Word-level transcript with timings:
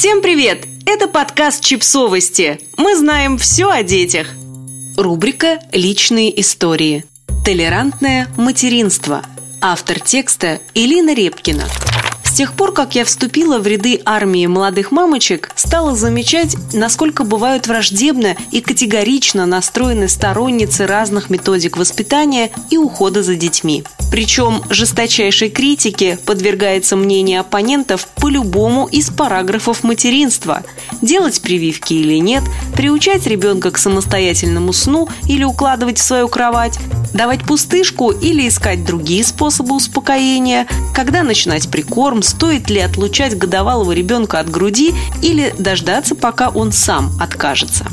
Всем 0.00 0.22
привет! 0.22 0.64
Это 0.86 1.08
подкаст 1.08 1.62
«Чипсовости». 1.62 2.58
Мы 2.78 2.96
знаем 2.96 3.36
все 3.36 3.68
о 3.68 3.82
детях. 3.82 4.28
Рубрика 4.96 5.60
«Личные 5.72 6.40
истории». 6.40 7.04
Толерантное 7.44 8.26
материнство. 8.38 9.22
Автор 9.60 10.00
текста 10.00 10.60
Элина 10.72 11.12
Репкина. 11.12 11.64
С 12.24 12.32
тех 12.32 12.54
пор, 12.54 12.72
как 12.72 12.94
я 12.94 13.04
вступила 13.04 13.58
в 13.58 13.66
ряды 13.66 14.00
армии 14.06 14.46
молодых 14.46 14.90
мамочек, 14.90 15.50
стала 15.54 15.94
замечать, 15.94 16.56
насколько 16.72 17.24
бывают 17.24 17.66
враждебно 17.66 18.36
и 18.52 18.62
категорично 18.62 19.44
настроены 19.44 20.08
сторонницы 20.08 20.86
разных 20.86 21.28
методик 21.28 21.76
воспитания 21.76 22.50
и 22.70 22.78
ухода 22.78 23.22
за 23.22 23.34
детьми. 23.34 23.84
Причем 24.10 24.62
жесточайшей 24.68 25.50
критике 25.50 26.18
подвергается 26.24 26.96
мнение 26.96 27.40
оппонентов 27.40 28.08
по 28.16 28.28
любому 28.28 28.86
из 28.86 29.08
параграфов 29.10 29.84
материнства. 29.84 30.62
Делать 31.00 31.40
прививки 31.40 31.94
или 31.94 32.18
нет, 32.18 32.42
приучать 32.74 33.26
ребенка 33.26 33.70
к 33.70 33.78
самостоятельному 33.78 34.72
сну 34.72 35.08
или 35.28 35.44
укладывать 35.44 35.98
в 35.98 36.02
свою 36.02 36.28
кровать, 36.28 36.78
давать 37.14 37.44
пустышку 37.44 38.10
или 38.10 38.48
искать 38.48 38.84
другие 38.84 39.24
способы 39.24 39.76
успокоения, 39.76 40.66
когда 40.94 41.22
начинать 41.22 41.70
прикорм, 41.70 42.22
стоит 42.22 42.68
ли 42.68 42.80
отлучать 42.80 43.38
годовалого 43.38 43.92
ребенка 43.92 44.40
от 44.40 44.50
груди 44.50 44.92
или 45.22 45.54
дождаться, 45.58 46.14
пока 46.14 46.48
он 46.48 46.72
сам 46.72 47.12
откажется. 47.20 47.86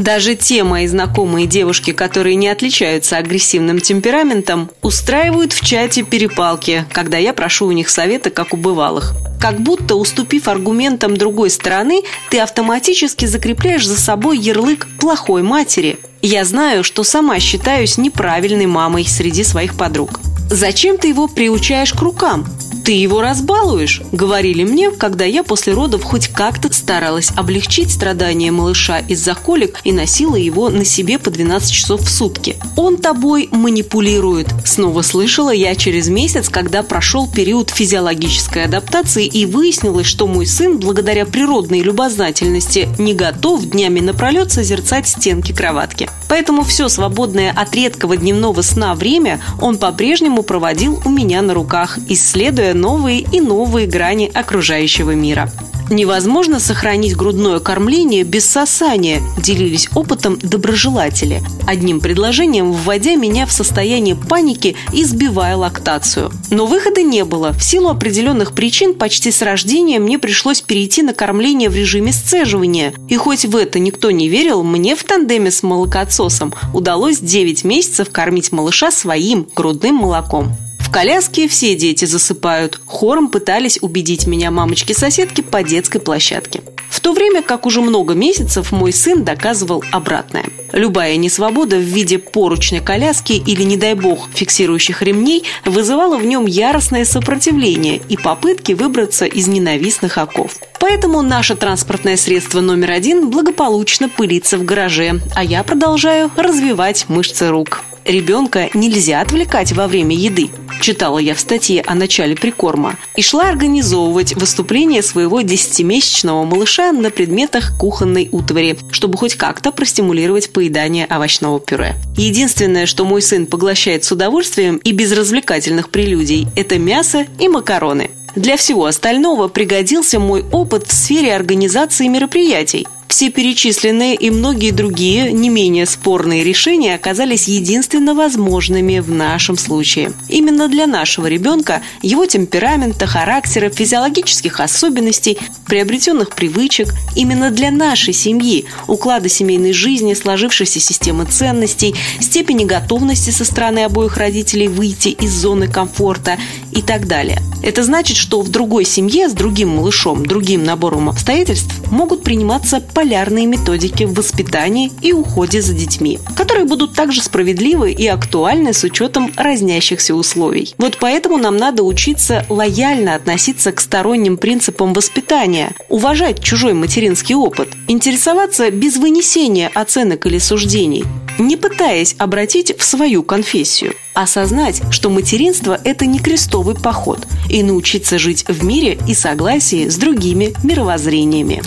Даже 0.00 0.34
те 0.34 0.64
мои 0.64 0.86
знакомые 0.86 1.46
девушки, 1.46 1.92
которые 1.92 2.34
не 2.34 2.48
отличаются 2.48 3.18
агрессивным 3.18 3.80
темпераментом, 3.80 4.70
устраивают 4.80 5.52
в 5.52 5.62
чате 5.62 6.04
перепалки, 6.04 6.86
когда 6.90 7.18
я 7.18 7.34
прошу 7.34 7.66
у 7.66 7.72
них 7.72 7.90
совета, 7.90 8.30
как 8.30 8.54
у 8.54 8.56
бывалых. 8.56 9.12
Как 9.38 9.60
будто, 9.60 9.96
уступив 9.96 10.48
аргументам 10.48 11.18
другой 11.18 11.50
стороны, 11.50 12.00
ты 12.30 12.38
автоматически 12.38 13.26
закрепляешь 13.26 13.86
за 13.86 14.00
собой 14.00 14.38
ярлык 14.38 14.88
плохой 14.98 15.42
матери. 15.42 15.98
Я 16.22 16.46
знаю, 16.46 16.82
что 16.82 17.04
сама 17.04 17.38
считаюсь 17.38 17.98
неправильной 17.98 18.66
мамой 18.66 19.04
среди 19.04 19.44
своих 19.44 19.76
подруг. 19.76 20.18
Зачем 20.48 20.96
ты 20.96 21.08
его 21.08 21.28
приучаешь 21.28 21.92
к 21.92 22.00
рукам? 22.00 22.46
«Ты 22.90 22.94
его 22.94 23.20
разбалуешь»,— 23.20 24.02
говорили 24.10 24.64
мне, 24.64 24.90
когда 24.90 25.24
я 25.24 25.44
после 25.44 25.74
родов 25.74 26.02
хоть 26.02 26.26
как-то 26.26 26.72
старалась 26.72 27.30
облегчить 27.36 27.92
страдания 27.92 28.50
малыша 28.50 28.98
из-за 28.98 29.36
колик 29.36 29.80
и 29.84 29.92
носила 29.92 30.34
его 30.34 30.70
на 30.70 30.84
себе 30.84 31.20
по 31.20 31.30
12 31.30 31.70
часов 31.70 32.00
в 32.00 32.10
сутки. 32.10 32.56
«Он 32.74 32.96
тобой 32.96 33.48
манипулирует»,— 33.52 34.48
снова 34.64 35.02
слышала 35.02 35.50
я 35.50 35.76
через 35.76 36.08
месяц, 36.08 36.48
когда 36.48 36.82
прошел 36.82 37.28
период 37.28 37.70
физиологической 37.70 38.64
адаптации 38.64 39.24
и 39.24 39.46
выяснилось, 39.46 40.08
что 40.08 40.26
мой 40.26 40.46
сын, 40.46 40.76
благодаря 40.78 41.26
природной 41.26 41.82
любознательности, 41.82 42.88
не 42.98 43.14
готов 43.14 43.66
днями 43.66 44.00
напролет 44.00 44.50
созерцать 44.50 45.06
стенки 45.06 45.52
кроватки. 45.52 46.10
Поэтому 46.28 46.64
все 46.64 46.88
свободное 46.88 47.52
от 47.52 47.72
редкого 47.72 48.16
дневного 48.16 48.62
сна 48.62 48.96
время 48.96 49.40
он 49.60 49.78
по-прежнему 49.78 50.42
проводил 50.42 51.00
у 51.04 51.10
меня 51.10 51.40
на 51.40 51.54
руках, 51.54 51.96
исследуя 52.08 52.74
новые 52.80 53.20
и 53.20 53.40
новые 53.40 53.86
грани 53.86 54.30
окружающего 54.32 55.12
мира. 55.12 55.52
Невозможно 55.90 56.60
сохранить 56.60 57.16
грудное 57.16 57.58
кормление 57.58 58.22
без 58.22 58.46
сосания, 58.46 59.20
делились 59.36 59.88
опытом 59.92 60.38
доброжелатели, 60.40 61.42
одним 61.66 62.00
предложением 62.00 62.72
вводя 62.72 63.16
меня 63.16 63.44
в 63.44 63.50
состояние 63.50 64.14
паники 64.14 64.76
и 64.92 65.02
сбивая 65.02 65.56
лактацию. 65.56 66.30
Но 66.50 66.66
выхода 66.66 67.02
не 67.02 67.24
было. 67.24 67.52
В 67.52 67.64
силу 67.64 67.88
определенных 67.88 68.52
причин 68.52 68.94
почти 68.94 69.32
с 69.32 69.42
рождения 69.42 69.98
мне 69.98 70.20
пришлось 70.20 70.60
перейти 70.60 71.02
на 71.02 71.12
кормление 71.12 71.68
в 71.68 71.74
режиме 71.74 72.12
сцеживания. 72.12 72.94
И 73.08 73.16
хоть 73.16 73.44
в 73.44 73.56
это 73.56 73.80
никто 73.80 74.12
не 74.12 74.28
верил, 74.28 74.62
мне 74.62 74.94
в 74.94 75.02
тандеме 75.02 75.50
с 75.50 75.64
молокоотсосом 75.64 76.54
удалось 76.72 77.18
9 77.18 77.64
месяцев 77.64 78.10
кормить 78.10 78.52
малыша 78.52 78.92
своим 78.92 79.48
грудным 79.56 79.96
молоком. 79.96 80.56
В 80.90 80.92
коляске 80.92 81.46
все 81.46 81.76
дети 81.76 82.04
засыпают. 82.04 82.80
Хором 82.84 83.28
пытались 83.28 83.78
убедить 83.80 84.26
меня 84.26 84.50
мамочки-соседки 84.50 85.40
по 85.40 85.62
детской 85.62 86.00
площадке. 86.00 86.62
В 86.88 86.98
то 86.98 87.12
время 87.12 87.42
как 87.42 87.64
уже 87.64 87.80
много 87.80 88.14
месяцев 88.14 88.72
мой 88.72 88.92
сын 88.92 89.22
доказывал 89.22 89.84
обратное. 89.92 90.46
Любая 90.72 91.14
несвобода 91.14 91.76
в 91.76 91.82
виде 91.82 92.18
поручной 92.18 92.80
коляски 92.80 93.34
или, 93.34 93.62
не 93.62 93.76
дай 93.76 93.94
бог, 93.94 94.28
фиксирующих 94.34 95.00
ремней 95.02 95.44
вызывала 95.64 96.18
в 96.18 96.26
нем 96.26 96.46
яростное 96.46 97.04
сопротивление 97.04 98.00
и 98.08 98.16
попытки 98.16 98.72
выбраться 98.72 99.26
из 99.26 99.46
ненавистных 99.46 100.18
оков. 100.18 100.56
Поэтому 100.80 101.22
наше 101.22 101.54
транспортное 101.54 102.16
средство 102.16 102.60
номер 102.60 102.90
один 102.90 103.30
благополучно 103.30 104.08
пылится 104.08 104.58
в 104.58 104.64
гараже, 104.64 105.20
а 105.36 105.44
я 105.44 105.62
продолжаю 105.62 106.32
развивать 106.36 107.08
мышцы 107.08 107.48
рук. 107.48 107.84
Ребенка 108.04 108.70
нельзя 108.74 109.20
отвлекать 109.20 109.72
во 109.72 109.86
время 109.86 110.16
еды 110.16 110.50
читала 110.80 111.18
я 111.18 111.34
в 111.34 111.40
статье 111.40 111.82
о 111.86 111.94
начале 111.94 112.34
прикорма, 112.34 112.96
и 113.16 113.22
шла 113.22 113.48
организовывать 113.48 114.34
выступление 114.34 115.02
своего 115.02 115.40
десятимесячного 115.42 116.44
малыша 116.44 116.92
на 116.92 117.10
предметах 117.10 117.76
кухонной 117.78 118.28
утвари, 118.32 118.78
чтобы 118.90 119.18
хоть 119.18 119.34
как-то 119.34 119.72
простимулировать 119.72 120.52
поедание 120.52 121.06
овощного 121.06 121.60
пюре. 121.60 121.96
Единственное, 122.16 122.86
что 122.86 123.04
мой 123.04 123.22
сын 123.22 123.46
поглощает 123.46 124.04
с 124.04 124.12
удовольствием 124.12 124.76
и 124.78 124.92
без 124.92 125.12
развлекательных 125.12 125.90
прелюдий, 125.90 126.46
это 126.56 126.78
мясо 126.78 127.26
и 127.38 127.48
макароны. 127.48 128.10
Для 128.36 128.56
всего 128.56 128.86
остального 128.86 129.48
пригодился 129.48 130.20
мой 130.20 130.44
опыт 130.52 130.86
в 130.86 130.92
сфере 130.92 131.34
организации 131.34 132.06
мероприятий. 132.06 132.86
Все 133.10 133.28
перечисленные 133.28 134.14
и 134.14 134.30
многие 134.30 134.70
другие, 134.70 135.32
не 135.32 135.48
менее 135.48 135.84
спорные 135.86 136.44
решения 136.44 136.94
оказались 136.94 137.48
единственно 137.48 138.14
возможными 138.14 139.00
в 139.00 139.10
нашем 139.10 139.58
случае. 139.58 140.12
Именно 140.28 140.68
для 140.68 140.86
нашего 140.86 141.26
ребенка, 141.26 141.82
его 142.02 142.24
темперамента, 142.26 143.08
характера, 143.08 143.68
физиологических 143.68 144.60
особенностей, 144.60 145.38
приобретенных 145.66 146.36
привычек, 146.36 146.94
именно 147.16 147.50
для 147.50 147.72
нашей 147.72 148.14
семьи, 148.14 148.66
уклада 148.86 149.28
семейной 149.28 149.72
жизни, 149.72 150.14
сложившейся 150.14 150.78
системы 150.78 151.24
ценностей, 151.24 151.96
степени 152.20 152.64
готовности 152.64 153.30
со 153.30 153.44
стороны 153.44 153.80
обоих 153.80 154.18
родителей 154.18 154.68
выйти 154.68 155.08
из 155.08 155.32
зоны 155.32 155.66
комфорта 155.66 156.38
и 156.72 156.82
так 156.82 157.06
далее. 157.06 157.40
Это 157.62 157.82
значит, 157.82 158.16
что 158.16 158.40
в 158.40 158.48
другой 158.48 158.84
семье 158.84 159.28
с 159.28 159.32
другим 159.32 159.76
малышом, 159.76 160.24
другим 160.24 160.64
набором 160.64 161.08
обстоятельств 161.08 161.74
могут 161.90 162.22
приниматься 162.22 162.80
полярные 162.80 163.46
методики 163.46 164.04
в 164.04 164.14
воспитании 164.14 164.90
и 165.02 165.12
уходе 165.12 165.60
за 165.60 165.74
детьми, 165.74 166.18
которые 166.36 166.64
будут 166.64 166.94
также 166.94 167.22
справедливы 167.22 167.92
и 167.92 168.06
актуальны 168.06 168.72
с 168.72 168.82
учетом 168.84 169.32
разнящихся 169.36 170.14
условий. 170.14 170.74
Вот 170.78 170.96
поэтому 171.00 171.36
нам 171.36 171.56
надо 171.56 171.82
учиться 171.82 172.46
лояльно 172.48 173.14
относиться 173.14 173.72
к 173.72 173.80
сторонним 173.80 174.36
принципам 174.38 174.94
воспитания, 174.94 175.72
уважать 175.88 176.42
чужой 176.42 176.72
материнский 176.72 177.34
опыт, 177.34 177.68
интересоваться 177.88 178.70
без 178.70 178.96
вынесения 178.96 179.70
оценок 179.74 180.26
или 180.26 180.38
суждений, 180.38 181.04
не 181.38 181.56
пытаясь 181.56 182.14
обратить 182.18 182.78
в 182.78 182.82
свою 182.82 183.22
конфессию. 183.22 183.94
Осознать, 184.14 184.82
что 184.90 185.10
материнство– 185.10 185.80
это 185.84 186.06
не 186.06 186.18
крестовый 186.18 186.74
поход, 186.74 187.26
и 187.48 187.62
научиться 187.62 188.18
жить 188.18 188.44
в 188.48 188.64
мире 188.64 188.98
и 189.08 189.14
согласии 189.14 189.88
с 189.88 189.96
другими 189.96 190.52
мировоззрениями. 190.62 191.62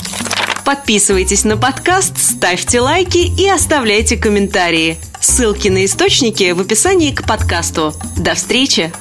Подписывайтесь 0.65 1.43
на 1.43 1.57
подкаст, 1.57 2.17
ставьте 2.17 2.79
лайки 2.79 3.17
и 3.17 3.49
оставляйте 3.49 4.15
комментарии. 4.15 4.97
Ссылки 5.19 5.67
на 5.67 5.85
источники 5.85 6.51
в 6.51 6.61
описании 6.61 7.11
к 7.11 7.23
подкасту. 7.23 7.93
До 8.17 8.33
встречи! 8.33 8.91